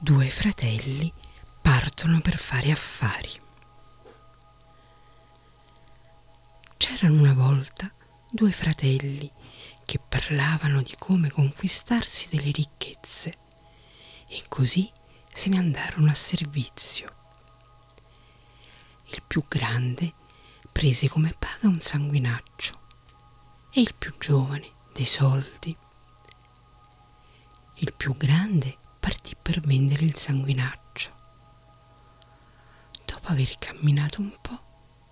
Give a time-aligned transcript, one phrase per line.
[0.00, 1.12] due fratelli
[1.60, 3.32] partono per fare affari.
[6.76, 7.90] C'erano una volta
[8.30, 9.28] due fratelli
[9.84, 13.36] che parlavano di come conquistarsi delle ricchezze
[14.28, 14.88] e così
[15.32, 17.12] se ne andarono a servizio.
[19.06, 20.12] Il più grande
[20.70, 22.78] prese come paga un sanguinaccio
[23.72, 25.76] e il più giovane dei soldi.
[27.80, 31.12] Il più grande partì per vendere il sanguinaccio.
[33.04, 34.60] Dopo aver camminato un po',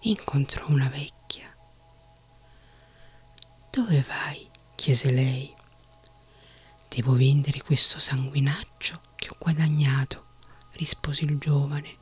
[0.01, 1.55] incontrò una vecchia.
[3.71, 4.49] Dove vai?
[4.75, 5.55] chiese lei.
[6.89, 10.25] Devo vendere questo sanguinaccio che ho guadagnato,
[10.73, 11.97] rispose il giovane,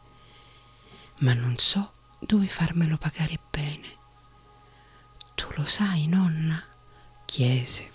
[1.18, 3.88] ma non so dove farmelo pagare bene.
[5.34, 6.62] Tu lo sai, nonna?
[7.24, 7.90] chiese.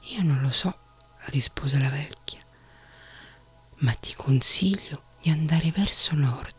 [0.00, 0.76] Io non lo so,
[1.30, 2.44] rispose la vecchia,
[3.78, 6.56] ma ti consiglio di andare verso nord.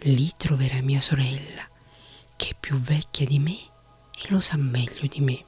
[0.00, 1.66] Lì troverai mia sorella,
[2.36, 5.44] che è più vecchia di me e lo sa meglio di me.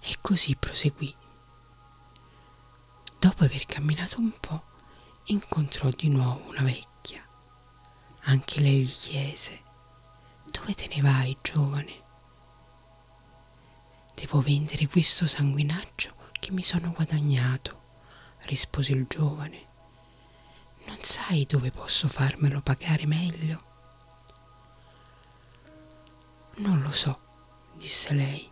[0.00, 1.14] E così proseguì.
[3.18, 4.62] Dopo aver camminato un po',
[5.26, 7.22] incontrò di nuovo una vecchia.
[8.24, 9.60] Anche lei gli chiese,
[10.46, 12.08] dove te ne vai, giovane?
[14.20, 17.80] Devo vendere questo sanguinaccio che mi sono guadagnato,
[18.42, 19.64] rispose il giovane.
[20.84, 23.62] Non sai dove posso farmelo pagare meglio?
[26.56, 27.18] Non lo so,
[27.78, 28.46] disse lei,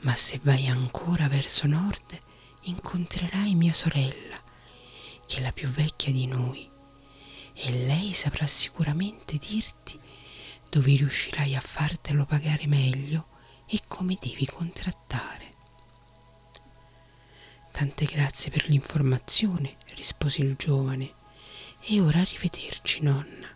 [0.00, 2.20] ma se vai ancora verso nord
[2.64, 4.36] incontrerai mia sorella,
[5.26, 6.68] che è la più vecchia di noi,
[7.54, 9.98] e lei saprà sicuramente dirti
[10.68, 13.36] dove riuscirai a fartelo pagare meglio
[13.68, 15.54] e come devi contrattare.
[17.70, 21.12] Tante grazie per l'informazione, rispose il giovane,
[21.80, 23.48] e ora arrivederci, nonna.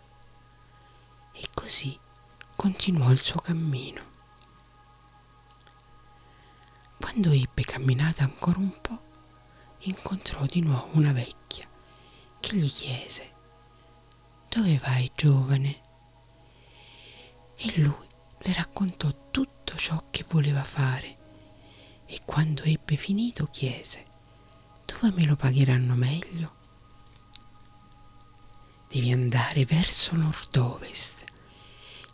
[1.33, 1.97] E così
[2.55, 4.11] continuò il suo cammino.
[6.99, 8.99] Quando ebbe camminato ancora un po',
[9.79, 11.67] incontrò di nuovo una vecchia
[12.39, 13.31] che gli chiese
[14.53, 15.81] Dove vai, giovane?
[17.55, 18.07] E lui
[18.37, 21.17] le raccontò tutto ciò che voleva fare
[22.05, 24.05] e quando ebbe finito chiese
[24.85, 26.61] dove me lo pagheranno meglio?
[28.87, 31.25] Devi andare verso nord-ovest.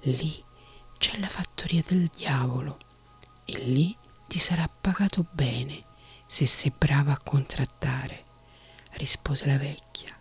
[0.03, 0.41] Lì
[0.97, 2.77] c'è la fattoria del diavolo
[3.45, 3.95] e lì
[4.27, 5.83] ti sarà pagato bene
[6.25, 8.23] se sei brava a contrattare,
[8.91, 10.17] rispose la vecchia.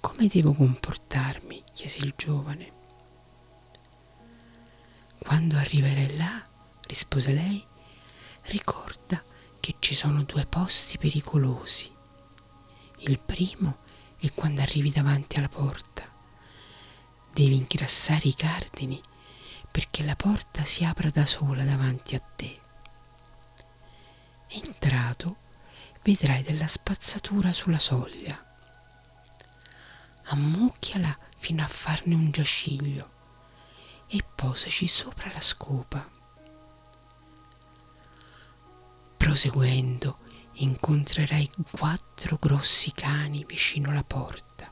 [0.00, 1.62] Come devo comportarmi?
[1.72, 2.80] chiese il giovane.
[5.22, 6.42] Quando arriverai là,
[6.88, 7.64] rispose lei,
[8.46, 9.22] ricorda
[9.60, 11.90] che ci sono due posti pericolosi.
[12.98, 13.78] Il primo
[14.18, 16.02] è quando arrivi davanti alla porta.
[17.32, 19.00] Devi ingrassare i cardini
[19.70, 22.60] perché la porta si apra da sola davanti a te.
[24.48, 25.36] Entrato,
[26.02, 28.44] vedrai della spazzatura sulla soglia.
[30.24, 33.20] Ammucchiala fino a farne un giaciglio
[34.14, 36.06] e posaci sopra la scopa.
[39.16, 40.18] Proseguendo,
[40.54, 44.70] incontrerai quattro grossi cani vicino alla porta.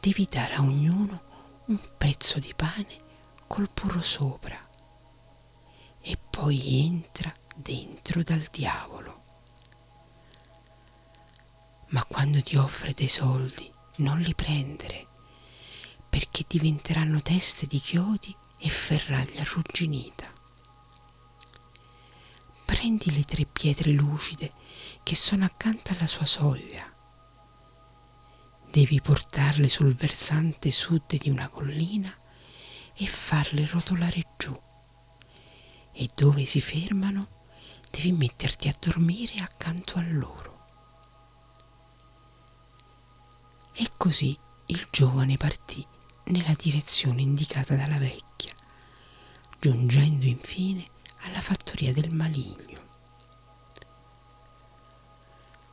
[0.00, 1.20] Devi dare a ognuno
[1.66, 3.00] un pezzo di pane
[3.46, 4.58] col burro sopra
[6.00, 9.20] e poi entra dentro dal diavolo.
[11.90, 15.06] Ma quando ti offre dei soldi, non li prendere
[16.12, 20.30] perché diventeranno teste di chiodi e ferraglia arrugginita.
[22.66, 24.52] Prendi le tre pietre lucide
[25.02, 26.86] che sono accanto alla sua soglia.
[28.70, 32.14] Devi portarle sul versante sud di una collina
[32.92, 34.54] e farle rotolare giù.
[35.92, 37.26] E dove si fermano,
[37.90, 40.60] devi metterti a dormire accanto a loro.
[43.72, 45.86] E così il giovane partì
[46.24, 48.52] nella direzione indicata dalla vecchia,
[49.60, 50.88] giungendo infine
[51.22, 52.80] alla fattoria del maligno.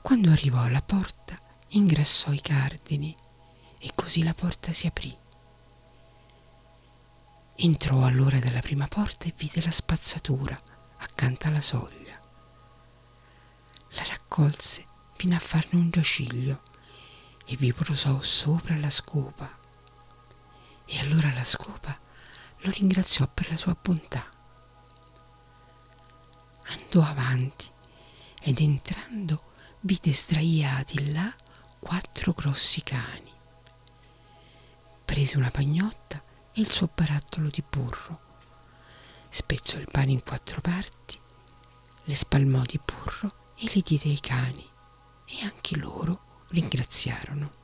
[0.01, 3.15] Quando arrivò alla porta, ingrassò i cardini
[3.77, 5.15] e così la porta si aprì.
[7.55, 10.59] Entrò allora dalla prima porta e vide la spazzatura
[10.97, 12.17] accanto alla soglia.
[13.91, 14.85] La raccolse
[15.15, 16.61] fino a farne un giaciglio
[17.45, 19.58] e vi posò sopra la scopa
[20.91, 21.97] e allora la scopa
[22.62, 24.25] lo ringraziò per la sua bontà.
[26.63, 27.69] andò avanti
[28.41, 29.44] ed entrando
[29.81, 31.33] vide sdraiati là
[31.80, 33.31] quattro grossi cani.
[35.06, 36.21] Prese una pagnotta
[36.53, 38.19] e il suo barattolo di burro,
[39.30, 41.19] spezzò il pane in quattro parti,
[42.03, 44.68] le spalmò di burro e li diede ai cani
[45.25, 47.58] e anche loro ringraziarono.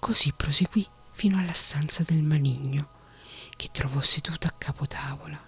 [0.00, 2.88] Così proseguì fino alla stanza del maligno,
[3.54, 5.38] che trovò seduto a capo tavola.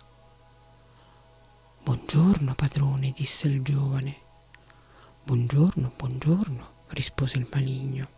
[1.83, 4.21] Buongiorno, padrone, disse il giovane.
[5.25, 8.09] Buongiorno, buongiorno, rispose il maligno.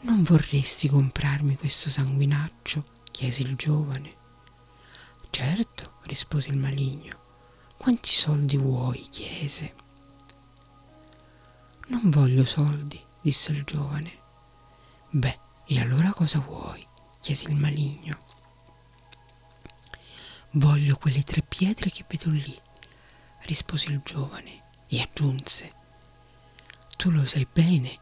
[0.00, 2.84] Non vorresti comprarmi questo sanguinaccio?
[3.12, 4.14] chiese il giovane.
[5.28, 7.18] Certo, rispose il maligno.
[7.76, 9.06] Quanti soldi vuoi?
[9.10, 9.74] chiese.
[11.88, 14.20] Non voglio soldi, disse il giovane.
[15.14, 16.86] Beh, e allora cosa vuoi?
[17.20, 18.18] chiese il maligno.
[20.52, 22.58] Voglio quelle tre pietre che vedo lì,
[23.42, 25.72] rispose il giovane e aggiunse.
[26.96, 27.98] Tu lo sai bene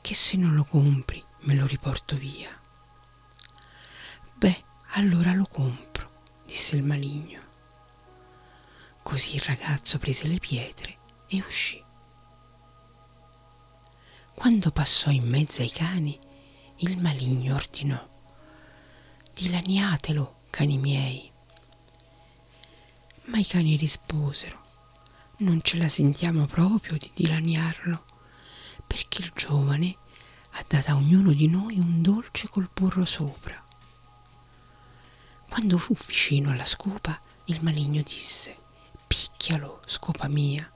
[0.00, 2.56] che se non lo compri me lo riporto via.
[4.34, 4.62] Beh,
[4.92, 6.10] allora lo compro,
[6.46, 7.40] disse il maligno.
[9.02, 11.82] Così il ragazzo prese le pietre e uscì.
[14.32, 16.18] Quando passò in mezzo ai cani,
[16.78, 18.10] il maligno ordinò
[19.34, 21.30] Dilaniatelo, cani miei.
[23.24, 24.60] Ma i cani risposero
[25.38, 28.04] Non ce la sentiamo proprio di dilaniarlo,
[28.86, 29.96] perché il giovane
[30.52, 33.60] ha dato a ognuno di noi un dolce col burro sopra.
[35.48, 38.56] Quando fu vicino alla scopa, il maligno disse
[39.06, 40.70] Picchialo, scopa mia.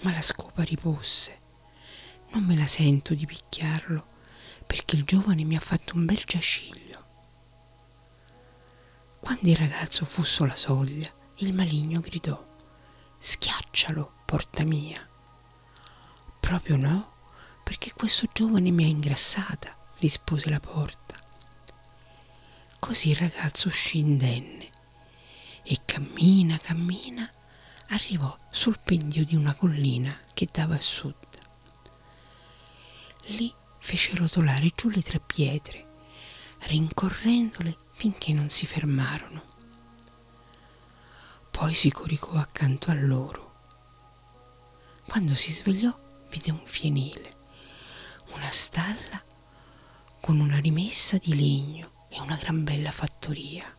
[0.00, 1.38] Ma la scopa riposse
[2.32, 4.09] Non me la sento di picchiarlo
[4.70, 7.04] perché il giovane mi ha fatto un bel giaciglio.
[9.18, 12.40] Quando il ragazzo fu sulla soglia, il maligno gridò
[13.18, 15.04] Schiaccialo, porta mia.
[16.38, 17.14] Proprio no,
[17.64, 21.18] perché questo giovane mi ha ingrassata, rispose la porta.
[22.78, 24.70] Così il ragazzo uscì indenne
[25.64, 27.28] e cammina, cammina,
[27.88, 31.16] arrivò sul pendio di una collina che dava a sud.
[33.30, 35.84] Lì fece rotolare giù le tre pietre,
[36.60, 39.42] rincorrendole finché non si fermarono.
[41.50, 43.48] Poi si coricò accanto a loro.
[45.06, 45.92] Quando si svegliò
[46.30, 47.34] vide un fienile,
[48.34, 49.20] una stalla
[50.20, 53.76] con una rimessa di legno e una gran bella fattoria.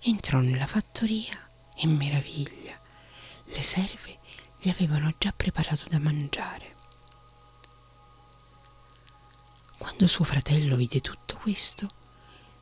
[0.00, 1.38] Entrò nella fattoria
[1.76, 2.76] e meraviglia,
[3.44, 4.18] le serve
[4.60, 6.67] gli avevano già preparato da mangiare.
[9.88, 11.88] Quando suo fratello vide tutto questo,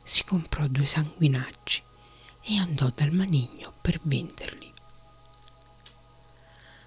[0.04, 1.82] si comprò due sanguinacci
[2.42, 4.72] e andò dal maligno per venderli.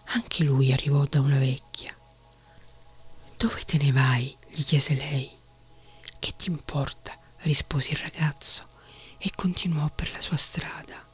[0.06, 1.94] Anche lui arrivò da una vecchia.
[3.36, 4.34] Dove te ne vai?
[4.48, 5.30] gli chiese lei.
[6.20, 7.14] Che ti importa?
[7.40, 8.66] rispose il ragazzo
[9.18, 11.06] e continuò per la sua strada.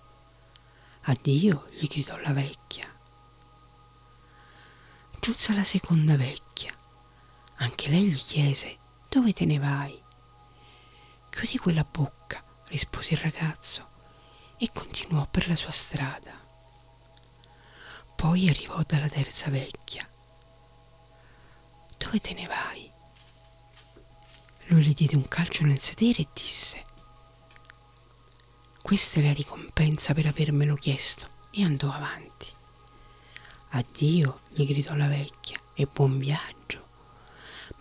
[1.06, 2.88] Addio, gli gridò la vecchia.
[5.19, 6.71] Giunse la seconda vecchia.
[7.56, 8.83] Anche lei gli chiese
[9.15, 9.97] dove te ne vai?
[11.29, 13.87] Chiudi quella bocca, rispose il ragazzo
[14.57, 16.33] e continuò per la sua strada.
[18.13, 20.06] Poi arrivò dalla terza vecchia.
[21.97, 22.92] Dove te ne vai?
[24.66, 26.83] Lui le diede un calcio nel sedere e disse
[28.81, 32.51] Questa è la ricompensa per avermelo chiesto e andò avanti.
[33.69, 36.85] Addio, gli gridò la vecchia, e buon viaggio,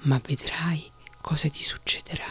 [0.03, 0.93] ma vedrai
[1.25, 2.27] cosa ti succederà.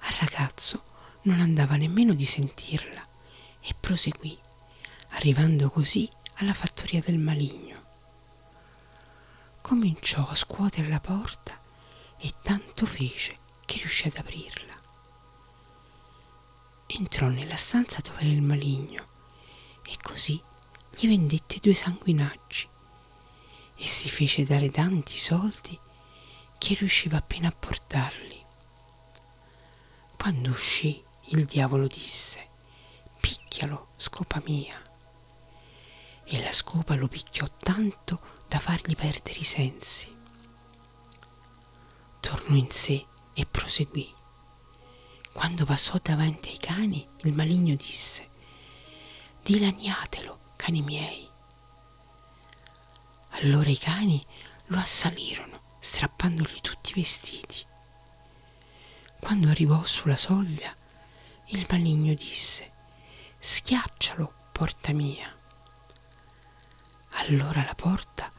[0.00, 0.82] Al ragazzo
[1.22, 3.02] non andava nemmeno di sentirla
[3.62, 4.38] e proseguì,
[5.12, 7.82] arrivando così alla fattoria del maligno.
[9.62, 11.58] Cominciò a scuotere la porta
[12.18, 14.78] e tanto fece che riuscì ad aprirla.
[16.86, 19.06] Entrò nella stanza dove era il maligno
[19.86, 20.38] e così
[20.94, 22.68] gli vendette due sanguinacci
[23.76, 25.86] e si fece dare tanti soldi
[26.58, 28.44] che riusciva appena a portarli.
[30.16, 32.46] Quando uscì, il diavolo disse,
[33.20, 34.78] picchialo, scopa mia.
[36.24, 40.14] E la scopa lo picchiò tanto da fargli perdere i sensi.
[42.20, 44.12] Tornò in sé e proseguì.
[45.32, 48.28] Quando passò davanti ai cani, il maligno disse,
[49.42, 51.26] dilaniatelo, cani miei.
[53.30, 54.22] Allora i cani
[54.66, 57.64] lo assalirono strappandogli tutti i vestiti.
[59.20, 60.74] Quando arrivò sulla soglia,
[61.50, 62.70] Il maligno disse,
[63.38, 65.34] schiaccialo, porta mia.
[67.12, 68.30] Allora la porta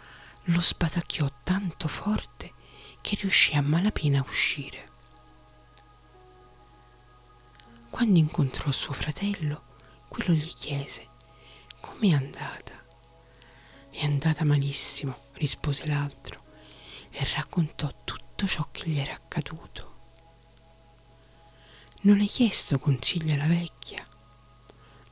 [0.43, 2.53] lo sbatacchiò tanto forte
[3.01, 4.87] che riuscì a malapena a uscire.
[7.89, 9.63] Quando incontrò suo fratello,
[10.07, 11.07] quello gli chiese,
[11.79, 12.73] com'è andata?
[13.89, 16.43] È andata malissimo, rispose l'altro,
[17.11, 19.97] e raccontò tutto ciò che gli era accaduto.
[22.01, 24.05] Non hai chiesto consigli alla vecchia?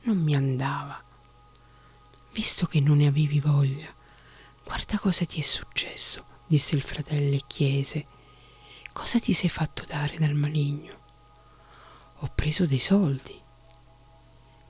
[0.02, 1.02] Non mi andava.
[2.32, 3.92] Visto che non ne avevi voglia,
[4.64, 8.06] guarda cosa ti è successo, disse il fratello e chiese,
[8.92, 10.96] cosa ti sei fatto dare dal maligno?
[12.20, 13.38] Ho preso dei soldi.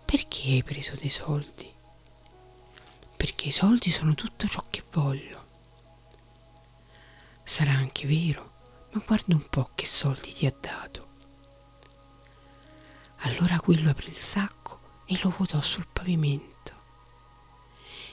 [0.05, 1.71] Perché hai preso dei soldi?
[3.17, 5.38] Perché i soldi sono tutto ciò che voglio.
[7.49, 8.51] Sarà anche vero,
[8.91, 11.09] ma guarda un po' che soldi ti ha dato.
[13.21, 16.75] Allora quello aprì il sacco e lo vuotò sul pavimento.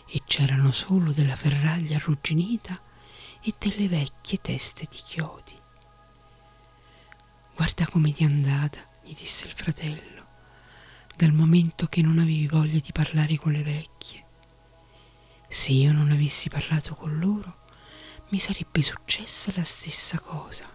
[0.08, 2.80] E c'erano solo della ferraglia arrugginita
[3.42, 5.60] e delle vecchie teste di chiodi.
[7.56, 10.26] Guarda come ti è andata, gli disse il fratello,
[11.14, 14.24] dal momento che non avevi voglia di parlare con le vecchie.
[15.50, 17.64] Se io non avessi parlato con loro,
[18.30, 20.68] mi sarebbe successa la stessa cosa.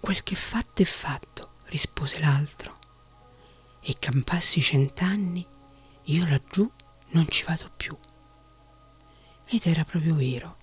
[0.00, 2.76] Quel che fatto è fatto, rispose l'altro,
[3.80, 5.46] e campassi cent'anni,
[6.04, 6.70] io laggiù
[7.10, 7.96] non ci vado più.
[9.46, 10.57] Ed era proprio vero.